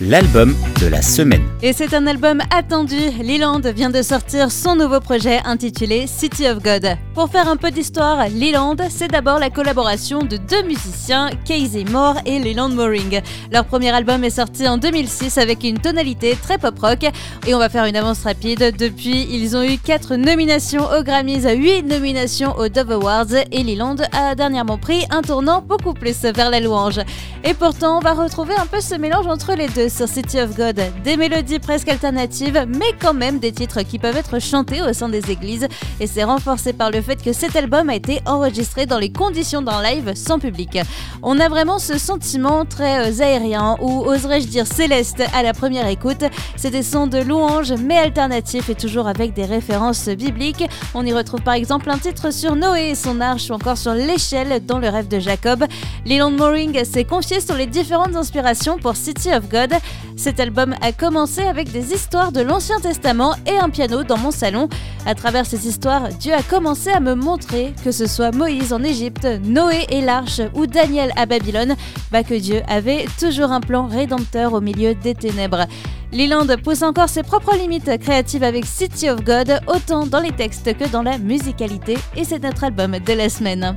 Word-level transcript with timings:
l'album 0.00 0.54
de 0.80 0.86
la 0.86 1.02
semaine. 1.02 1.42
Et 1.62 1.72
c'est 1.72 1.94
un 1.94 2.06
album 2.06 2.40
attendu. 2.50 2.96
Leland 3.22 3.60
vient 3.74 3.90
de 3.90 4.02
sortir 4.02 4.50
son 4.50 4.74
nouveau 4.74 5.00
projet 5.00 5.40
intitulé 5.44 6.06
City 6.06 6.48
of 6.48 6.62
God. 6.62 6.96
Pour 7.14 7.28
faire 7.28 7.48
un 7.48 7.56
peu 7.56 7.70
d'histoire, 7.70 8.28
Leland, 8.28 8.76
c'est 8.90 9.08
d'abord 9.08 9.38
la 9.38 9.50
collaboration 9.50 10.20
de 10.20 10.36
deux 10.36 10.62
musiciens, 10.62 11.30
Casey 11.44 11.84
Moore 11.90 12.16
et 12.26 12.38
Leland 12.38 12.70
Mooring. 12.70 13.20
Leur 13.52 13.64
premier 13.64 13.90
album 13.90 14.24
est 14.24 14.30
sorti 14.30 14.66
en 14.66 14.78
2006 14.78 15.38
avec 15.38 15.62
une 15.64 15.78
tonalité 15.78 16.36
très 16.40 16.58
pop 16.58 16.78
rock. 16.78 17.04
Et 17.46 17.54
on 17.54 17.58
va 17.58 17.68
faire 17.68 17.84
une 17.84 17.96
avance 17.96 18.24
rapide. 18.24 18.74
Depuis, 18.76 19.28
ils 19.30 19.56
ont 19.56 19.62
eu 19.62 19.78
4 19.78 20.16
nominations 20.16 20.88
aux 20.90 21.02
Grammys, 21.02 21.44
8 21.44 21.82
nominations 21.82 22.56
aux 22.56 22.68
Dove 22.68 22.92
Awards 22.92 23.34
et 23.50 23.62
Leland 23.62 23.96
a 24.12 24.34
dernièrement 24.34 24.78
pris 24.78 25.04
un 25.10 25.22
tournant 25.22 25.62
beaucoup 25.62 25.94
plus 25.94 26.22
vers 26.22 26.50
la 26.50 26.60
louange. 26.60 27.00
Et 27.44 27.54
pourtant, 27.54 27.98
on 27.98 28.00
va 28.00 28.12
retrouver 28.12 28.54
un 28.54 28.66
peu 28.66 28.80
ce 28.80 28.94
mélange 28.94 29.26
entre 29.26 29.54
les 29.54 29.68
deux 29.68 29.81
sur 29.88 30.08
City 30.08 30.40
of 30.40 30.56
God. 30.56 30.80
Des 31.04 31.16
mélodies 31.16 31.58
presque 31.58 31.88
alternatives, 31.88 32.66
mais 32.68 32.92
quand 33.00 33.14
même 33.14 33.38
des 33.38 33.52
titres 33.52 33.82
qui 33.82 33.98
peuvent 33.98 34.16
être 34.16 34.40
chantés 34.40 34.82
au 34.82 34.92
sein 34.92 35.08
des 35.08 35.30
églises. 35.30 35.66
Et 36.00 36.06
c'est 36.06 36.24
renforcé 36.24 36.72
par 36.72 36.90
le 36.90 37.00
fait 37.00 37.22
que 37.22 37.32
cet 37.32 37.56
album 37.56 37.88
a 37.90 37.94
été 37.94 38.20
enregistré 38.26 38.86
dans 38.86 38.98
les 38.98 39.12
conditions 39.12 39.62
d'un 39.62 39.82
live 39.82 40.12
sans 40.14 40.38
public. 40.38 40.78
On 41.22 41.38
a 41.38 41.48
vraiment 41.48 41.78
ce 41.78 41.98
sentiment 41.98 42.64
très 42.64 43.10
euh, 43.10 43.22
aérien, 43.22 43.76
ou 43.80 44.04
oserais-je 44.04 44.48
dire 44.48 44.66
céleste 44.66 45.22
à 45.34 45.42
la 45.42 45.52
première 45.52 45.86
écoute. 45.86 46.24
C'est 46.56 46.70
des 46.70 46.82
sons 46.82 47.06
de 47.06 47.18
louange, 47.18 47.72
mais 47.72 47.98
alternatifs 47.98 48.68
et 48.68 48.74
toujours 48.74 49.08
avec 49.08 49.32
des 49.34 49.44
références 49.44 50.08
bibliques. 50.08 50.64
On 50.94 51.04
y 51.06 51.12
retrouve 51.12 51.42
par 51.42 51.54
exemple 51.54 51.90
un 51.90 51.98
titre 51.98 52.32
sur 52.32 52.56
Noé 52.56 52.90
et 52.90 52.94
son 52.94 53.20
arche, 53.20 53.50
ou 53.50 53.54
encore 53.54 53.78
sur 53.78 53.94
l'échelle 53.94 54.64
dans 54.64 54.78
le 54.78 54.88
rêve 54.88 55.08
de 55.08 55.18
Jacob. 55.18 55.64
Leland 56.06 56.30
Mooring 56.30 56.84
s'est 56.84 57.04
confié 57.04 57.40
sur 57.40 57.54
les 57.54 57.66
différentes 57.66 58.16
inspirations 58.16 58.78
pour 58.78 58.96
City 58.96 59.30
of 59.32 59.48
God. 59.48 59.71
Cet 60.16 60.40
album 60.40 60.74
a 60.80 60.92
commencé 60.92 61.42
avec 61.42 61.72
des 61.72 61.92
histoires 61.92 62.32
de 62.32 62.40
l'Ancien 62.40 62.80
Testament 62.80 63.34
et 63.46 63.58
un 63.58 63.70
piano 63.70 64.02
dans 64.02 64.18
mon 64.18 64.30
salon. 64.30 64.68
À 65.06 65.14
travers 65.14 65.46
ces 65.46 65.66
histoires, 65.66 66.08
Dieu 66.10 66.32
a 66.32 66.42
commencé 66.42 66.90
à 66.90 67.00
me 67.00 67.14
montrer, 67.14 67.74
que 67.82 67.90
ce 67.90 68.06
soit 68.06 68.30
Moïse 68.32 68.72
en 68.72 68.82
Égypte, 68.82 69.26
Noé 69.44 69.86
et 69.88 70.00
l'Arche 70.00 70.40
ou 70.54 70.66
Daniel 70.66 71.12
à 71.16 71.26
Babylone, 71.26 71.74
bah 72.10 72.22
que 72.22 72.34
Dieu 72.34 72.62
avait 72.68 73.06
toujours 73.18 73.50
un 73.50 73.60
plan 73.60 73.86
rédempteur 73.86 74.52
au 74.52 74.60
milieu 74.60 74.94
des 74.94 75.14
ténèbres. 75.14 75.66
Leland 76.12 76.46
pousse 76.62 76.82
encore 76.82 77.08
ses 77.08 77.22
propres 77.22 77.56
limites 77.56 77.98
créatives 77.98 78.44
avec 78.44 78.66
City 78.66 79.08
of 79.08 79.24
God, 79.24 79.60
autant 79.66 80.06
dans 80.06 80.20
les 80.20 80.32
textes 80.32 80.76
que 80.76 80.88
dans 80.88 81.02
la 81.02 81.18
musicalité, 81.18 81.96
et 82.16 82.24
c'est 82.24 82.42
notre 82.42 82.64
album 82.64 82.98
de 82.98 83.12
la 83.12 83.28
semaine 83.28 83.76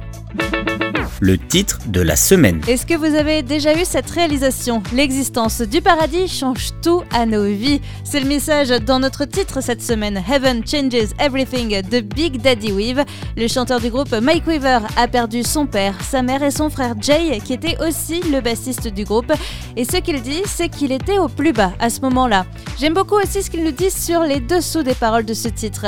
le 1.21 1.37
titre 1.37 1.79
de 1.87 2.01
la 2.01 2.15
semaine. 2.15 2.61
Est-ce 2.67 2.85
que 2.85 2.93
vous 2.93 3.15
avez 3.15 3.43
déjà 3.43 3.73
eu 3.79 3.85
cette 3.85 4.09
réalisation? 4.09 4.81
L'existence 4.93 5.61
du 5.61 5.81
paradis 5.81 6.27
change 6.27 6.69
tout 6.81 7.03
à 7.13 7.25
nos 7.25 7.45
vies. 7.45 7.81
C'est 8.03 8.19
le 8.19 8.27
message 8.27 8.69
dans 8.69 8.99
notre 8.99 9.25
titre 9.25 9.61
cette 9.61 9.81
semaine, 9.81 10.21
Heaven 10.31 10.65
Changes 10.65 11.13
Everything 11.19 11.81
de 11.81 11.99
Big 12.01 12.41
Daddy 12.41 12.71
Weave. 12.71 13.05
Le 13.37 13.47
chanteur 13.47 13.79
du 13.79 13.89
groupe 13.89 14.11
Mike 14.11 14.47
Weaver 14.47 14.79
a 14.97 15.07
perdu 15.07 15.43
son 15.43 15.65
père, 15.65 15.95
sa 16.03 16.21
mère 16.21 16.43
et 16.43 16.51
son 16.51 16.69
frère 16.69 16.95
Jay, 16.99 17.39
qui 17.43 17.53
était 17.53 17.77
aussi 17.81 18.21
le 18.31 18.41
bassiste 18.41 18.87
du 18.87 19.03
groupe. 19.03 19.31
Et 19.75 19.85
ce 19.85 19.97
qu'il 19.97 20.21
dit, 20.21 20.41
c'est 20.45 20.69
qu'il 20.69 20.91
était 20.91 21.17
au 21.17 21.27
plus 21.27 21.53
bas 21.53 21.73
à 21.79 21.89
ce 21.89 22.01
moment-là. 22.01 22.45
J'aime 22.79 22.93
beaucoup 22.93 23.15
aussi 23.15 23.41
ce 23.41 23.49
qu'il 23.49 23.63
nous 23.63 23.71
dit 23.71 23.91
sur 23.91 24.21
les 24.21 24.39
dessous 24.39 24.83
des 24.83 24.95
paroles 24.95 25.25
de 25.25 25.33
ce 25.33 25.47
titre. 25.47 25.87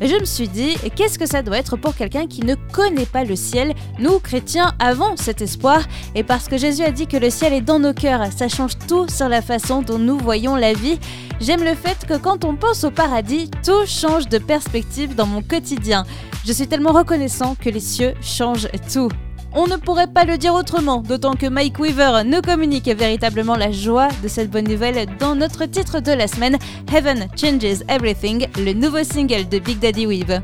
Je 0.00 0.14
me 0.14 0.24
suis 0.24 0.48
dit, 0.48 0.76
qu'est-ce 0.94 1.18
que 1.18 1.26
ça 1.26 1.42
doit 1.42 1.58
être 1.58 1.76
pour 1.76 1.96
quelqu'un 1.96 2.26
qui 2.28 2.44
ne 2.44 2.54
connaît 2.72 3.06
pas 3.06 3.24
le 3.24 3.34
ciel 3.34 3.74
Nous, 3.98 4.20
chrétiens, 4.20 4.72
avons 4.78 5.16
cet 5.16 5.42
espoir, 5.42 5.82
et 6.14 6.22
parce 6.22 6.48
que 6.48 6.56
Jésus 6.56 6.84
a 6.84 6.92
dit 6.92 7.08
que 7.08 7.16
le 7.16 7.30
ciel 7.30 7.52
est 7.52 7.60
dans 7.60 7.80
nos 7.80 7.92
cœurs, 7.92 8.32
ça 8.32 8.48
change 8.48 8.78
tout 8.86 9.08
sur 9.08 9.28
la 9.28 9.42
façon 9.42 9.82
dont 9.82 9.98
nous 9.98 10.16
voyons 10.16 10.54
la 10.54 10.72
vie. 10.72 11.00
J'aime 11.40 11.64
le 11.64 11.74
fait 11.74 12.06
que 12.06 12.16
quand 12.16 12.44
on 12.44 12.54
pense 12.54 12.84
au 12.84 12.90
paradis, 12.90 13.50
tout 13.64 13.86
change 13.86 14.28
de 14.28 14.38
perspective 14.38 15.16
dans 15.16 15.26
mon 15.26 15.42
quotidien. 15.42 16.04
Je 16.46 16.52
suis 16.52 16.68
tellement 16.68 16.92
reconnaissant 16.92 17.56
que 17.56 17.68
les 17.68 17.80
cieux 17.80 18.14
changent 18.22 18.68
tout. 18.92 19.10
On 19.54 19.66
ne 19.66 19.76
pourrait 19.76 20.06
pas 20.06 20.24
le 20.24 20.36
dire 20.36 20.54
autrement, 20.54 20.98
d'autant 21.00 21.32
que 21.32 21.46
Mike 21.46 21.78
Weaver 21.78 22.22
nous 22.24 22.42
communique 22.42 22.88
véritablement 22.88 23.56
la 23.56 23.72
joie 23.72 24.08
de 24.22 24.28
cette 24.28 24.50
bonne 24.50 24.68
nouvelle 24.68 25.06
dans 25.18 25.34
notre 25.34 25.64
titre 25.64 26.00
de 26.00 26.12
la 26.12 26.26
semaine, 26.26 26.58
Heaven 26.94 27.28
Changes 27.34 27.82
Everything, 27.88 28.46
le 28.58 28.74
nouveau 28.74 29.02
single 29.04 29.48
de 29.48 29.58
Big 29.58 29.78
Daddy 29.78 30.06
Weave 30.06 30.42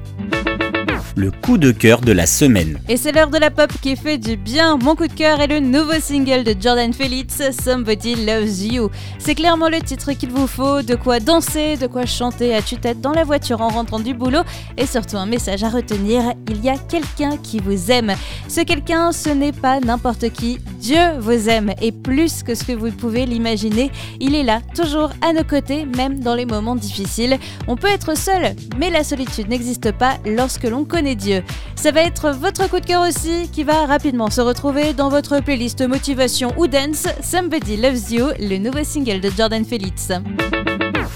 le 1.16 1.30
coup 1.30 1.58
de 1.58 1.70
cœur 1.70 2.00
de 2.00 2.12
la 2.12 2.26
semaine. 2.26 2.78
Et 2.88 2.96
c'est 2.96 3.12
l'heure 3.12 3.30
de 3.30 3.38
la 3.38 3.50
pop 3.50 3.70
qui 3.80 3.96
fait 3.96 4.18
du 4.18 4.36
bien. 4.36 4.76
Mon 4.76 4.94
coup 4.94 5.06
de 5.06 5.12
cœur 5.12 5.40
est 5.40 5.46
le 5.46 5.60
nouveau 5.60 6.00
single 6.00 6.44
de 6.44 6.54
Jordan 6.58 6.92
Felix, 6.92 7.40
Somebody 7.62 8.26
Loves 8.26 8.62
You. 8.62 8.90
C'est 9.18 9.34
clairement 9.34 9.68
le 9.68 9.80
titre 9.80 10.12
qu'il 10.12 10.30
vous 10.30 10.46
faut, 10.46 10.82
de 10.82 10.94
quoi 10.94 11.20
danser, 11.20 11.76
de 11.76 11.86
quoi 11.86 12.06
chanter 12.06 12.54
à 12.54 12.62
tue-tête 12.62 13.00
dans 13.00 13.12
la 13.12 13.24
voiture 13.24 13.60
en 13.60 13.68
rentrant 13.68 14.00
du 14.00 14.14
boulot 14.14 14.42
et 14.76 14.86
surtout 14.86 15.16
un 15.16 15.26
message 15.26 15.62
à 15.64 15.68
retenir, 15.68 16.34
il 16.48 16.64
y 16.64 16.68
a 16.68 16.76
quelqu'un 16.76 17.36
qui 17.36 17.58
vous 17.58 17.90
aime. 17.90 18.14
Ce 18.48 18.60
quelqu'un, 18.60 19.12
ce 19.12 19.30
n'est 19.30 19.52
pas 19.52 19.80
n'importe 19.80 20.30
qui, 20.30 20.58
Dieu 20.84 21.18
vous 21.18 21.48
aime 21.48 21.72
et 21.80 21.92
plus 21.92 22.42
que 22.42 22.54
ce 22.54 22.62
que 22.62 22.72
vous 22.72 22.90
pouvez 22.90 23.24
l'imaginer, 23.24 23.90
il 24.20 24.34
est 24.34 24.42
là, 24.42 24.60
toujours 24.74 25.12
à 25.22 25.32
nos 25.32 25.42
côtés, 25.42 25.86
même 25.86 26.20
dans 26.20 26.34
les 26.34 26.44
moments 26.44 26.76
difficiles. 26.76 27.38
On 27.66 27.74
peut 27.74 27.88
être 27.88 28.18
seul, 28.18 28.54
mais 28.78 28.90
la 28.90 29.02
solitude 29.02 29.48
n'existe 29.48 29.92
pas 29.92 30.18
lorsque 30.26 30.64
l'on 30.64 30.84
connaît 30.84 31.14
Dieu. 31.14 31.42
Ça 31.74 31.90
va 31.90 32.02
être 32.02 32.32
votre 32.32 32.68
coup 32.68 32.80
de 32.80 32.84
cœur 32.84 33.08
aussi 33.08 33.48
qui 33.50 33.64
va 33.64 33.86
rapidement 33.86 34.28
se 34.28 34.42
retrouver 34.42 34.92
dans 34.92 35.08
votre 35.08 35.40
playlist 35.40 35.80
motivation 35.80 36.52
ou 36.58 36.66
dance 36.66 37.06
Somebody 37.22 37.78
Loves 37.78 38.12
You, 38.12 38.26
le 38.38 38.58
nouveau 38.58 38.84
single 38.84 39.20
de 39.20 39.30
Jordan 39.30 39.64
Felix 39.64 40.10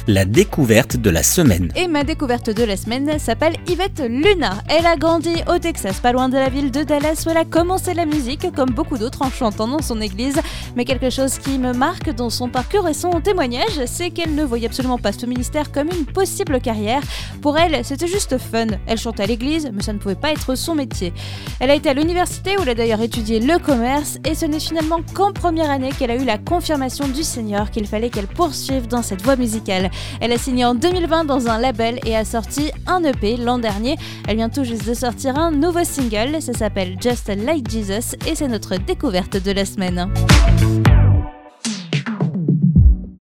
la 0.08 0.24
découverte 0.24 0.96
de 0.96 1.10
la 1.10 1.22
semaine. 1.22 1.70
Et 1.76 1.86
ma 1.86 2.02
découverte 2.02 2.48
de 2.48 2.64
la 2.64 2.78
semaine 2.78 3.18
s'appelle 3.18 3.56
Yvette 3.68 4.00
Luna. 4.08 4.62
Elle 4.66 4.86
a 4.86 4.96
grandi 4.96 5.34
au 5.54 5.58
Texas, 5.58 6.00
pas 6.00 6.12
loin 6.12 6.30
de 6.30 6.36
la 6.36 6.48
ville 6.48 6.70
de 6.70 6.82
Dallas, 6.82 7.24
où 7.26 7.30
elle 7.30 7.36
a 7.36 7.44
commencé 7.44 7.92
la 7.92 8.06
musique, 8.06 8.50
comme 8.56 8.70
beaucoup 8.70 8.96
d'autres, 8.96 9.20
en 9.20 9.30
chantant 9.30 9.68
dans 9.68 9.82
son 9.82 10.00
église. 10.00 10.40
Mais 10.78 10.84
quelque 10.84 11.10
chose 11.10 11.38
qui 11.38 11.58
me 11.58 11.72
marque 11.72 12.14
dans 12.14 12.30
son 12.30 12.48
parcours 12.48 12.86
et 12.86 12.94
son 12.94 13.20
témoignage, 13.20 13.84
c'est 13.86 14.10
qu'elle 14.10 14.36
ne 14.36 14.44
voyait 14.44 14.68
absolument 14.68 14.96
pas 14.96 15.10
ce 15.10 15.26
ministère 15.26 15.72
comme 15.72 15.88
une 15.88 16.06
possible 16.06 16.60
carrière. 16.60 17.02
Pour 17.42 17.58
elle, 17.58 17.84
c'était 17.84 18.06
juste 18.06 18.38
fun. 18.38 18.68
Elle 18.86 18.96
chantait 18.96 19.24
à 19.24 19.26
l'église, 19.26 19.72
mais 19.74 19.82
ça 19.82 19.92
ne 19.92 19.98
pouvait 19.98 20.14
pas 20.14 20.30
être 20.30 20.54
son 20.54 20.76
métier. 20.76 21.12
Elle 21.58 21.72
a 21.72 21.74
été 21.74 21.88
à 21.88 21.94
l'université, 21.94 22.56
où 22.56 22.62
elle 22.62 22.68
a 22.68 22.74
d'ailleurs 22.76 23.00
étudié 23.00 23.40
le 23.40 23.58
commerce, 23.58 24.18
et 24.24 24.36
ce 24.36 24.46
n'est 24.46 24.60
finalement 24.60 25.00
qu'en 25.14 25.32
première 25.32 25.68
année 25.68 25.90
qu'elle 25.98 26.12
a 26.12 26.14
eu 26.14 26.24
la 26.24 26.38
confirmation 26.38 27.08
du 27.08 27.24
Seigneur 27.24 27.72
qu'il 27.72 27.88
fallait 27.88 28.08
qu'elle 28.08 28.28
poursuive 28.28 28.86
dans 28.86 29.02
cette 29.02 29.22
voie 29.22 29.34
musicale. 29.34 29.90
Elle 30.20 30.30
a 30.30 30.38
signé 30.38 30.64
en 30.64 30.76
2020 30.76 31.24
dans 31.24 31.48
un 31.48 31.58
label 31.58 31.98
et 32.06 32.14
a 32.14 32.24
sorti 32.24 32.70
un 32.86 33.02
EP 33.02 33.36
l'an 33.36 33.58
dernier. 33.58 33.96
Elle 34.28 34.36
vient 34.36 34.48
tout 34.48 34.62
juste 34.62 34.86
de 34.86 34.94
sortir 34.94 35.36
un 35.40 35.50
nouveau 35.50 35.82
single, 35.82 36.40
ça 36.40 36.52
s'appelle 36.52 36.96
Just 37.00 37.26
Like 37.34 37.68
Jesus 37.68 38.14
et 38.28 38.36
c'est 38.36 38.46
notre 38.46 38.76
découverte 38.76 39.42
de 39.42 39.50
la 39.50 39.64
semaine. 39.64 40.08
Thank 40.68 40.88
you 40.88 40.97